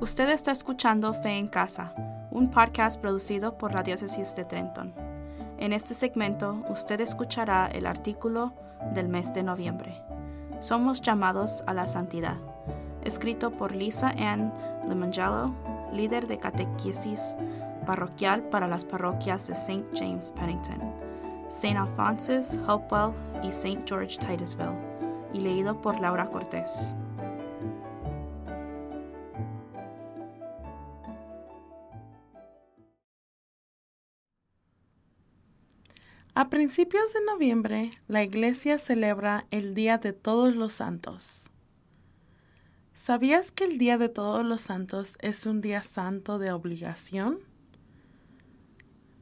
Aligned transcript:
Usted 0.00 0.30
está 0.30 0.50
escuchando 0.50 1.12
Fe 1.12 1.36
en 1.36 1.46
Casa, 1.46 1.92
un 2.30 2.50
podcast 2.50 2.98
producido 2.98 3.58
por 3.58 3.74
la 3.74 3.82
Diócesis 3.82 4.34
de 4.34 4.46
Trenton. 4.46 4.94
En 5.58 5.74
este 5.74 5.92
segmento 5.92 6.64
usted 6.70 7.02
escuchará 7.02 7.66
el 7.66 7.84
artículo 7.84 8.54
del 8.94 9.10
mes 9.10 9.34
de 9.34 9.42
noviembre. 9.42 10.02
Somos 10.58 11.02
llamados 11.02 11.62
a 11.66 11.74
la 11.74 11.86
santidad, 11.86 12.38
escrito 13.02 13.50
por 13.50 13.76
Lisa 13.76 14.14
Ann 14.16 14.54
Limangelo, 14.88 15.54
líder 15.92 16.26
de 16.26 16.38
catequesis 16.38 17.36
parroquial 17.84 18.40
para 18.44 18.66
las 18.66 18.86
parroquias 18.86 19.48
de 19.48 19.52
St. 19.52 19.84
James 19.92 20.32
Pennington, 20.32 20.80
St. 21.48 21.76
Alphonsus, 21.76 22.58
Hopewell 22.66 23.12
y 23.42 23.48
St. 23.48 23.82
George 23.84 24.16
Titusville, 24.16 24.78
y 25.34 25.40
leído 25.40 25.78
por 25.78 26.00
Laura 26.00 26.24
Cortés. 26.24 26.94
A 36.40 36.48
principios 36.48 37.12
de 37.12 37.20
noviembre, 37.26 37.90
la 38.08 38.22
iglesia 38.22 38.78
celebra 38.78 39.44
el 39.50 39.74
Día 39.74 39.98
de 39.98 40.14
Todos 40.14 40.56
los 40.56 40.72
Santos. 40.72 41.50
¿Sabías 42.94 43.52
que 43.52 43.64
el 43.64 43.76
Día 43.76 43.98
de 43.98 44.08
Todos 44.08 44.42
los 44.42 44.62
Santos 44.62 45.18
es 45.20 45.44
un 45.44 45.60
día 45.60 45.82
santo 45.82 46.38
de 46.38 46.50
obligación? 46.50 47.40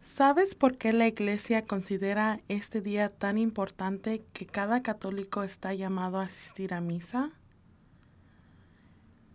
¿Sabes 0.00 0.54
por 0.54 0.78
qué 0.78 0.92
la 0.92 1.08
iglesia 1.08 1.66
considera 1.66 2.42
este 2.46 2.80
día 2.80 3.08
tan 3.08 3.38
importante 3.38 4.22
que 4.32 4.46
cada 4.46 4.80
católico 4.80 5.42
está 5.42 5.74
llamado 5.74 6.20
a 6.20 6.26
asistir 6.26 6.72
a 6.74 6.80
misa? 6.80 7.32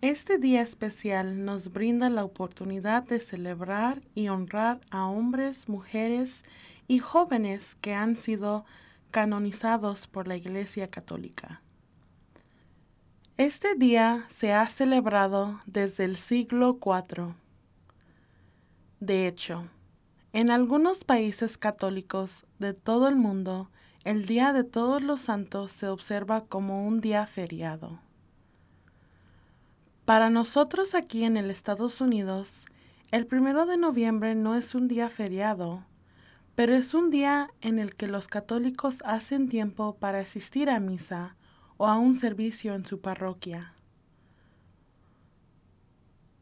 Este 0.00 0.36
día 0.36 0.60
especial 0.60 1.46
nos 1.46 1.72
brinda 1.72 2.10
la 2.10 2.24
oportunidad 2.24 3.04
de 3.04 3.18
celebrar 3.18 4.02
y 4.14 4.28
honrar 4.28 4.80
a 4.90 5.06
hombres, 5.06 5.66
mujeres 5.68 6.44
y 6.44 6.73
jóvenes 6.98 7.76
que 7.76 7.94
han 7.94 8.16
sido 8.16 8.64
canonizados 9.10 10.06
por 10.06 10.28
la 10.28 10.36
Iglesia 10.36 10.88
Católica. 10.88 11.62
Este 13.36 13.74
día 13.74 14.26
se 14.28 14.52
ha 14.52 14.68
celebrado 14.68 15.60
desde 15.66 16.04
el 16.04 16.16
siglo 16.16 16.78
IV. 16.80 17.34
De 19.00 19.26
hecho, 19.26 19.68
en 20.32 20.50
algunos 20.50 21.04
países 21.04 21.58
católicos 21.58 22.44
de 22.58 22.74
todo 22.74 23.08
el 23.08 23.16
mundo, 23.16 23.70
el 24.04 24.26
Día 24.26 24.52
de 24.52 24.64
Todos 24.64 25.02
los 25.02 25.20
Santos 25.20 25.72
se 25.72 25.88
observa 25.88 26.44
como 26.44 26.86
un 26.86 27.00
día 27.00 27.26
feriado. 27.26 27.98
Para 30.04 30.28
nosotros 30.28 30.94
aquí 30.94 31.24
en 31.24 31.36
el 31.36 31.50
Estados 31.50 32.00
Unidos, 32.00 32.66
el 33.10 33.26
primero 33.26 33.64
de 33.64 33.78
noviembre 33.78 34.34
no 34.34 34.54
es 34.54 34.74
un 34.74 34.88
día 34.88 35.08
feriado, 35.08 35.82
pero 36.54 36.74
es 36.74 36.94
un 36.94 37.10
día 37.10 37.50
en 37.60 37.78
el 37.78 37.94
que 37.94 38.06
los 38.06 38.28
católicos 38.28 39.02
hacen 39.04 39.48
tiempo 39.48 39.96
para 39.96 40.20
asistir 40.20 40.70
a 40.70 40.78
misa 40.78 41.36
o 41.76 41.86
a 41.86 41.98
un 41.98 42.14
servicio 42.14 42.74
en 42.74 42.84
su 42.84 43.00
parroquia. 43.00 43.74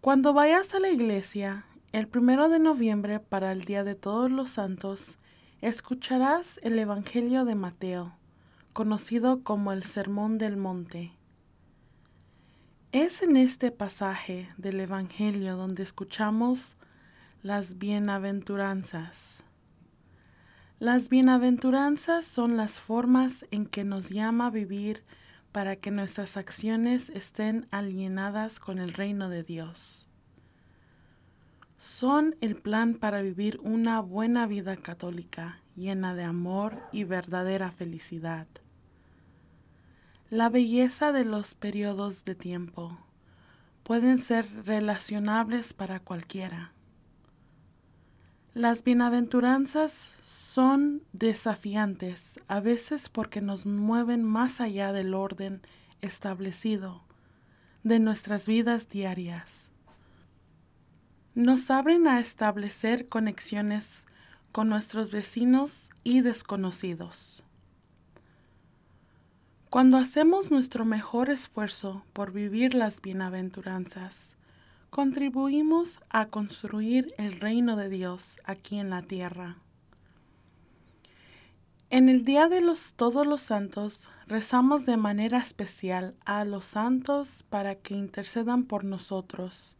Cuando 0.00 0.33
vayas 0.33 0.74
a 0.74 0.80
la 0.80 0.90
iglesia 0.90 1.64
el 1.92 2.08
primero 2.08 2.48
de 2.48 2.58
noviembre 2.58 3.20
para 3.20 3.52
el 3.52 3.64
Día 3.64 3.84
de 3.84 3.94
Todos 3.94 4.30
los 4.30 4.50
Santos, 4.50 5.18
escucharás 5.60 6.58
el 6.62 6.78
Evangelio 6.78 7.44
de 7.44 7.55
Mateo, 7.55 8.14
conocido 8.72 9.42
como 9.42 9.72
el 9.72 9.84
Sermón 9.84 10.38
del 10.38 10.56
Monte. 10.56 11.12
Es 12.92 13.22
en 13.22 13.36
este 13.36 13.70
pasaje 13.70 14.48
del 14.56 14.80
Evangelio 14.80 15.56
donde 15.56 15.83
escuchamos 15.83 16.77
las 17.42 17.78
bienaventuranzas. 17.78 19.45
Las 20.83 21.09
bienaventuranzas 21.09 22.25
son 22.25 22.57
las 22.57 22.81
formas 22.81 23.47
en 23.53 23.67
que 23.67 23.85
nos 23.85 24.09
llama 24.09 24.48
a 24.48 24.51
vivir 24.51 25.05
para 25.53 25.77
que 25.77 25.93
nuestras 25.93 26.37
acciones 26.37 27.09
estén 27.11 27.69
alienadas 27.70 28.59
con 28.59 28.81
el 28.81 28.93
reino 28.93 29.29
de 29.29 29.45
Dios. 29.45 30.09
Son 31.79 32.35
el 32.41 32.57
plan 32.57 32.95
para 32.95 33.23
vivir 33.23 33.61
una 33.63 34.01
buena 34.01 34.48
vida 34.48 34.77
católica 34.77 35.61
llena 35.77 36.17
de 36.17 36.25
amor 36.25 36.83
y 36.91 37.05
verdadera 37.05 37.70
felicidad. 37.70 38.49
La 40.31 40.49
belleza 40.49 41.13
de 41.13 41.25
los 41.25 41.55
periodos 41.55 42.25
de 42.25 42.35
tiempo 42.35 42.99
pueden 43.85 44.19
ser 44.19 44.49
relacionables 44.67 45.75
para 45.75 46.01
cualquiera. 46.01 46.73
Las 48.55 48.85
bienaventuranzas 48.85 50.13
son 50.23 51.02
desafiantes, 51.14 52.39
a 52.48 52.61
veces 52.61 53.08
porque 53.08 53.40
nos 53.40 53.64
mueven 53.64 54.23
más 54.23 54.61
allá 54.61 54.92
del 54.92 55.14
orden 55.14 55.63
establecido 56.02 57.02
de 57.83 57.98
nuestras 57.98 58.46
vidas 58.46 58.90
diarias. 58.90 59.70
Nos 61.35 61.70
abren 61.70 62.07
a 62.07 62.20
establecer 62.20 63.08
conexiones 63.08 64.05
con 64.52 64.69
nuestros 64.69 65.11
vecinos 65.11 65.89
y 66.05 66.20
desconocidos. 66.20 67.42
Cuando 69.70 69.96
hacemos 69.96 70.51
nuestro 70.51 70.84
mejor 70.84 71.30
esfuerzo 71.30 72.05
por 72.13 72.33
vivir 72.33 72.74
las 72.74 73.01
bienaventuranzas, 73.01 74.36
contribuimos 74.92 76.01
a 76.11 76.27
construir 76.27 77.14
el 77.17 77.41
reino 77.41 77.77
de 77.77 77.89
Dios 77.89 78.39
aquí 78.45 78.79
en 78.79 78.91
la 78.91 79.01
tierra. 79.01 79.57
En 81.89 82.11
el 82.11 82.27
Día 82.27 82.47
de 82.48 82.61
los 82.61 82.92
Todos 82.92 83.27
los 83.27 83.41
Santos 83.41 84.11
rezamos 84.27 84.85
de 84.85 84.98
manera 84.98 85.39
especial 85.39 86.14
a 86.27 86.45
los 86.45 86.67
santos 86.67 87.42
para 87.48 87.77
que 87.77 87.95
intercedan 87.95 88.64
por 88.64 88.85
nosotros 88.85 89.79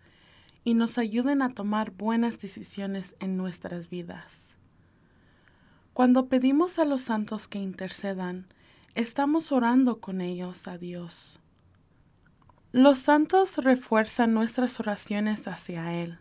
y 0.65 0.73
nos 0.73 0.97
ayuden 0.97 1.43
a 1.43 1.51
tomar 1.51 1.91
buenas 1.91 2.41
decisiones 2.41 3.15
en 3.21 3.37
nuestras 3.37 3.91
vidas. 3.91 4.57
Cuando 5.93 6.29
pedimos 6.29 6.79
a 6.79 6.87
los 6.87 7.03
santos 7.03 7.49
que 7.49 7.59
intercedan, 7.59 8.47
estamos 8.95 9.53
orando 9.53 10.01
con 10.01 10.23
ellos 10.23 10.67
a 10.69 10.79
Dios. 10.79 11.42
Los 12.73 12.99
santos 12.99 13.59
refuerzan 13.59 14.35
nuestras 14.35 14.81
oraciones 14.81 15.47
hacia 15.47 15.95
Él 15.95 16.19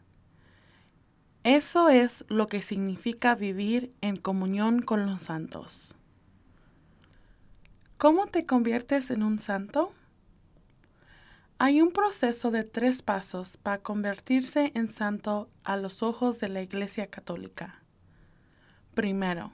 eso 1.43 1.89
es 1.89 2.23
lo 2.27 2.45
que 2.45 2.61
significa 2.61 3.33
vivir 3.33 3.95
en 4.01 4.15
comunión 4.15 4.83
con 4.83 5.07
los 5.07 5.23
santos. 5.23 5.95
¿Cómo 7.97 8.27
te 8.27 8.45
conviertes 8.45 9.09
en 9.09 9.23
un 9.23 9.39
santo? 9.39 9.91
Hay 11.57 11.81
un 11.81 11.91
proceso 11.91 12.51
de 12.51 12.63
tres 12.63 13.01
pasos 13.01 13.57
para 13.57 13.79
convertirse 13.79 14.71
en 14.75 14.87
santo 14.87 15.49
a 15.63 15.77
los 15.77 16.03
ojos 16.03 16.39
de 16.39 16.49
la 16.49 16.61
Iglesia 16.61 17.07
Católica. 17.07 17.81
Primero, 18.93 19.51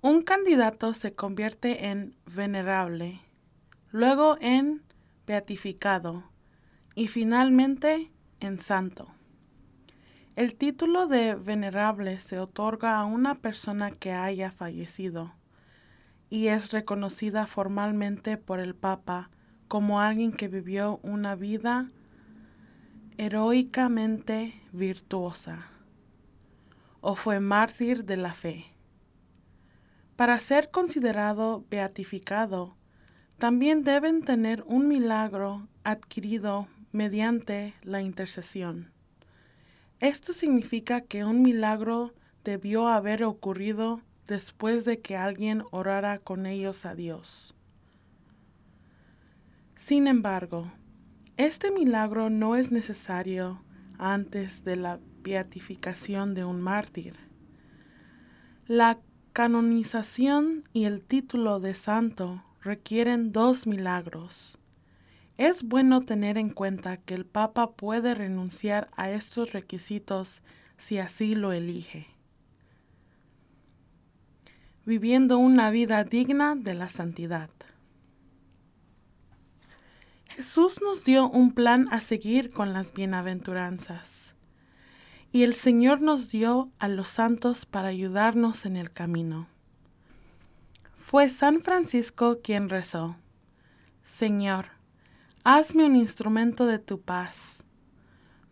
un 0.00 0.22
candidato 0.22 0.94
se 0.94 1.12
convierte 1.12 1.86
en 1.86 2.14
venerable, 2.24 3.20
luego 3.90 4.36
en 4.40 4.80
beatificado 5.28 6.24
y 6.94 7.06
finalmente 7.06 8.10
en 8.40 8.58
santo. 8.58 9.08
El 10.36 10.54
título 10.54 11.06
de 11.06 11.34
venerable 11.34 12.18
se 12.18 12.38
otorga 12.38 12.98
a 12.98 13.04
una 13.04 13.34
persona 13.34 13.90
que 13.90 14.12
haya 14.12 14.50
fallecido 14.50 15.34
y 16.30 16.46
es 16.46 16.72
reconocida 16.72 17.46
formalmente 17.46 18.38
por 18.38 18.58
el 18.58 18.74
Papa 18.74 19.28
como 19.68 20.00
alguien 20.00 20.32
que 20.32 20.48
vivió 20.48 20.98
una 21.02 21.34
vida 21.34 21.90
heroicamente 23.18 24.54
virtuosa 24.72 25.66
o 27.02 27.16
fue 27.16 27.38
mártir 27.38 28.04
de 28.04 28.16
la 28.16 28.32
fe. 28.32 28.64
Para 30.16 30.40
ser 30.40 30.70
considerado 30.70 31.66
beatificado, 31.68 32.77
también 33.38 33.84
deben 33.84 34.22
tener 34.22 34.64
un 34.66 34.88
milagro 34.88 35.68
adquirido 35.84 36.66
mediante 36.90 37.74
la 37.82 38.02
intercesión. 38.02 38.90
Esto 40.00 40.32
significa 40.32 41.02
que 41.02 41.24
un 41.24 41.42
milagro 41.42 42.12
debió 42.44 42.88
haber 42.88 43.24
ocurrido 43.24 44.00
después 44.26 44.84
de 44.84 45.00
que 45.00 45.16
alguien 45.16 45.62
orara 45.70 46.18
con 46.18 46.46
ellos 46.46 46.84
a 46.84 46.94
Dios. 46.94 47.54
Sin 49.76 50.08
embargo, 50.08 50.70
este 51.36 51.70
milagro 51.70 52.30
no 52.30 52.56
es 52.56 52.72
necesario 52.72 53.62
antes 53.98 54.64
de 54.64 54.76
la 54.76 54.98
beatificación 55.22 56.34
de 56.34 56.44
un 56.44 56.60
mártir. 56.60 57.14
La 58.66 58.98
canonización 59.32 60.64
y 60.72 60.84
el 60.84 61.02
título 61.02 61.60
de 61.60 61.74
santo 61.74 62.42
requieren 62.62 63.32
dos 63.32 63.66
milagros. 63.66 64.58
Es 65.36 65.62
bueno 65.62 66.00
tener 66.00 66.36
en 66.36 66.50
cuenta 66.50 66.96
que 66.96 67.14
el 67.14 67.24
Papa 67.24 67.70
puede 67.72 68.14
renunciar 68.14 68.90
a 68.96 69.10
estos 69.10 69.52
requisitos 69.52 70.42
si 70.78 70.98
así 70.98 71.34
lo 71.34 71.52
elige, 71.52 72.06
viviendo 74.84 75.38
una 75.38 75.70
vida 75.70 76.02
digna 76.04 76.54
de 76.56 76.74
la 76.74 76.88
santidad. 76.88 77.50
Jesús 80.26 80.80
nos 80.82 81.04
dio 81.04 81.28
un 81.28 81.52
plan 81.52 81.88
a 81.90 82.00
seguir 82.00 82.50
con 82.50 82.72
las 82.72 82.92
bienaventuranzas, 82.92 84.34
y 85.32 85.42
el 85.42 85.54
Señor 85.54 86.00
nos 86.00 86.30
dio 86.30 86.70
a 86.78 86.88
los 86.88 87.08
santos 87.08 87.66
para 87.66 87.88
ayudarnos 87.88 88.64
en 88.64 88.76
el 88.76 88.90
camino. 88.92 89.46
Fue 91.10 91.30
San 91.30 91.62
Francisco 91.62 92.40
quien 92.42 92.68
rezó, 92.68 93.16
Señor, 94.04 94.66
Hazme 95.42 95.86
un 95.86 95.96
instrumento 95.96 96.66
de 96.66 96.78
tu 96.78 97.00
paz. 97.00 97.64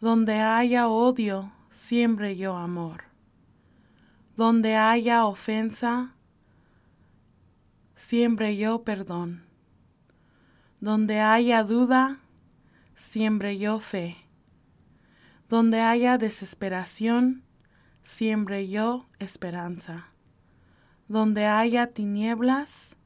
Donde 0.00 0.37
haya 0.37 0.88
odio, 0.88 1.53
siembre 1.70 2.35
yo 2.35 2.56
amor. 2.56 3.05
Donde 4.38 4.75
haya 4.75 5.26
ofensa, 5.26 6.14
siembre 7.94 8.56
yo 8.56 8.85
perdón. 8.85 9.44
Donde 10.81 11.20
haya 11.20 11.62
duda, 11.62 12.20
siembre 12.94 13.59
yo 13.59 13.81
fe. 13.81 14.17
Donde 15.50 15.82
haya 15.82 16.17
desesperación, 16.17 17.44
siembre 18.02 18.67
yo 18.67 19.05
esperanza. 19.19 20.16
Donde 21.08 21.47
haya 21.47 21.88
tinieblas, 21.88 22.97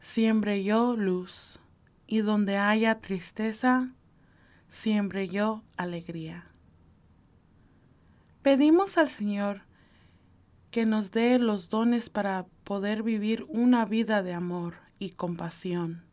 siembre 0.00 0.62
yo 0.62 0.96
luz 0.96 1.58
y 2.06 2.18
donde 2.18 2.56
haya 2.56 3.00
tristeza, 3.00 3.92
siempre 4.70 5.28
yo 5.28 5.62
alegría. 5.76 6.46
Pedimos 8.42 8.96
al 8.96 9.08
Señor 9.08 9.62
que 10.70 10.86
nos 10.86 11.10
dé 11.10 11.38
los 11.38 11.68
dones 11.68 12.10
para 12.10 12.46
poder 12.62 13.02
vivir 13.02 13.44
una 13.48 13.84
vida 13.84 14.22
de 14.22 14.34
amor 14.34 14.74
y 14.98 15.10
compasión. 15.10 16.04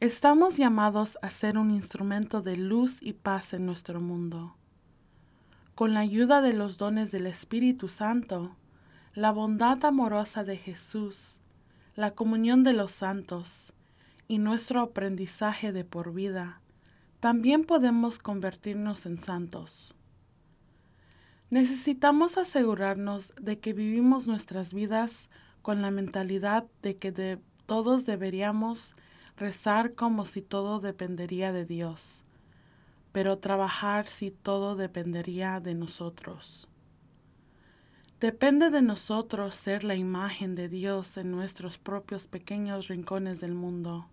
Estamos 0.00 0.56
llamados 0.56 1.18
a 1.22 1.28
ser 1.28 1.58
un 1.58 1.72
instrumento 1.72 2.40
de 2.40 2.56
luz 2.56 3.02
y 3.02 3.14
paz 3.14 3.52
en 3.52 3.66
nuestro 3.66 4.00
mundo. 4.00 4.54
Con 5.74 5.92
la 5.92 6.00
ayuda 6.00 6.40
de 6.40 6.52
los 6.52 6.78
dones 6.78 7.10
del 7.10 7.26
Espíritu 7.26 7.88
Santo, 7.88 8.54
la 9.18 9.32
bondad 9.32 9.84
amorosa 9.84 10.44
de 10.44 10.56
Jesús, 10.56 11.40
la 11.96 12.12
comunión 12.12 12.62
de 12.62 12.72
los 12.72 12.92
santos, 12.92 13.72
y 14.28 14.38
nuestro 14.38 14.80
aprendizaje 14.80 15.72
de 15.72 15.84
por 15.84 16.14
vida, 16.14 16.60
también 17.18 17.64
podemos 17.64 18.20
convertirnos 18.20 19.06
en 19.06 19.18
santos. 19.18 19.96
Necesitamos 21.50 22.38
asegurarnos 22.38 23.32
de 23.40 23.58
que 23.58 23.72
vivimos 23.72 24.28
nuestras 24.28 24.72
vidas 24.72 25.30
con 25.62 25.82
la 25.82 25.90
mentalidad 25.90 26.66
de 26.82 26.96
que 26.96 27.40
todos 27.66 28.06
deberíamos 28.06 28.94
rezar 29.36 29.96
como 29.96 30.26
si 30.26 30.42
todo 30.42 30.78
dependería 30.78 31.50
de 31.50 31.64
Dios, 31.64 32.24
pero 33.10 33.38
trabajar 33.38 34.06
si 34.06 34.30
todo 34.30 34.76
dependería 34.76 35.58
de 35.58 35.74
nosotros. 35.74 36.68
Depende 38.20 38.70
de 38.70 38.82
nosotros 38.82 39.54
ser 39.54 39.84
la 39.84 39.94
imagen 39.94 40.56
de 40.56 40.68
Dios 40.68 41.16
en 41.16 41.30
nuestros 41.30 41.78
propios 41.78 42.26
pequeños 42.26 42.88
rincones 42.88 43.40
del 43.40 43.54
mundo. 43.54 44.06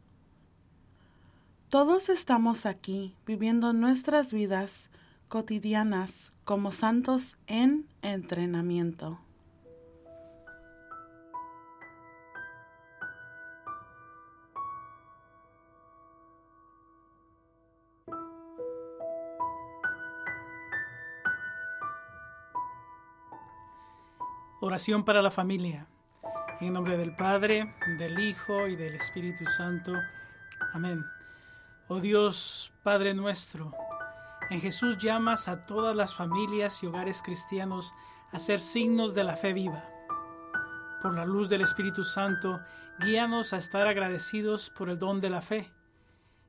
Todos 1.70 2.10
estamos 2.10 2.68
aquí 2.68 3.16
viviendo 3.26 3.74
nuestras 3.74 4.32
vidas 4.32 4.92
cotidianas 5.28 6.34
como 6.44 6.72
santos 6.72 7.36
en 7.48 7.88
entrenamiento. 8.04 9.25
Oración 24.68 25.06
para 25.06 25.22
la 25.22 25.30
familia. 25.30 25.88
En 26.60 26.74
nombre 26.74 26.98
del 26.98 27.16
Padre, 27.16 27.76
del 28.00 28.18
Hijo 28.18 28.66
y 28.66 28.76
del 28.76 28.96
Espíritu 28.96 29.46
Santo. 29.46 29.94
Amén. 30.74 31.06
Oh 31.88 32.00
Dios, 32.00 32.74
Padre 32.82 33.14
nuestro, 33.14 33.72
en 34.50 34.60
Jesús 34.62 34.98
llamas 34.98 35.48
a 35.50 35.68
todas 35.68 35.96
las 35.96 36.16
familias 36.16 36.82
y 36.82 36.88
hogares 36.88 37.22
cristianos 37.22 37.94
a 38.32 38.40
ser 38.40 38.60
signos 38.60 39.14
de 39.14 39.24
la 39.24 39.36
fe 39.36 39.54
viva. 39.54 39.84
Por 41.00 41.14
la 41.14 41.26
luz 41.26 41.48
del 41.48 41.62
Espíritu 41.62 42.04
Santo, 42.04 42.60
guíanos 42.98 43.54
a 43.54 43.58
estar 43.58 43.86
agradecidos 43.86 44.72
por 44.72 44.90
el 44.90 44.98
don 44.98 45.22
de 45.22 45.30
la 45.30 45.44
fe, 45.44 45.72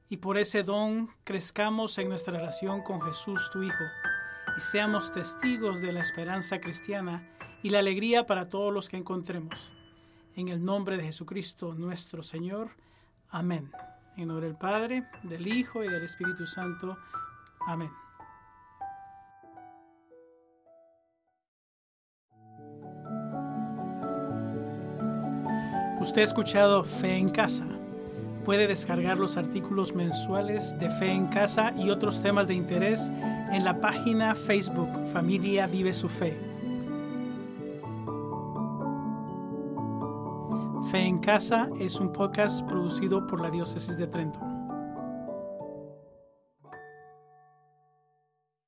y 0.08 0.16
por 0.16 0.38
ese 0.38 0.62
don 0.62 1.10
crezcamos 1.22 1.98
en 1.98 2.08
nuestra 2.08 2.38
relación 2.38 2.82
con 2.82 3.02
Jesús, 3.02 3.50
tu 3.52 3.62
Hijo, 3.62 3.84
y 4.56 4.60
seamos 4.60 5.12
testigos 5.12 5.82
de 5.82 5.92
la 5.92 6.00
esperanza 6.00 6.62
cristiana 6.62 7.35
y 7.66 7.70
la 7.70 7.80
alegría 7.80 8.26
para 8.26 8.48
todos 8.48 8.72
los 8.72 8.88
que 8.88 8.96
encontremos. 8.96 9.72
En 10.36 10.46
el 10.46 10.64
nombre 10.64 10.96
de 10.96 11.02
Jesucristo 11.02 11.74
nuestro 11.74 12.22
Señor. 12.22 12.70
Amén. 13.28 13.72
En 14.16 14.28
nombre 14.28 14.46
del 14.46 14.56
Padre, 14.56 15.08
del 15.24 15.48
Hijo 15.48 15.82
y 15.82 15.88
del 15.88 16.04
Espíritu 16.04 16.46
Santo. 16.46 16.96
Amén. 17.66 17.90
Usted 26.00 26.20
ha 26.20 26.24
escuchado 26.24 26.84
Fe 26.84 27.16
en 27.16 27.28
Casa. 27.28 27.66
Puede 28.44 28.68
descargar 28.68 29.18
los 29.18 29.36
artículos 29.36 29.92
mensuales 29.92 30.78
de 30.78 30.88
Fe 30.88 31.10
en 31.10 31.26
Casa 31.26 31.74
y 31.76 31.90
otros 31.90 32.22
temas 32.22 32.46
de 32.46 32.54
interés 32.54 33.10
en 33.50 33.64
la 33.64 33.80
página 33.80 34.36
Facebook 34.36 35.04
Familia 35.12 35.66
Vive 35.66 35.92
su 35.92 36.08
Fe. 36.08 36.55
Fe 40.90 41.00
en 41.00 41.18
Casa 41.18 41.68
es 41.80 41.98
un 41.98 42.12
podcast 42.12 42.64
producido 42.68 43.26
por 43.26 43.40
la 43.40 43.50
Diócesis 43.50 43.96
de 43.96 44.06
Trento. 44.06 44.55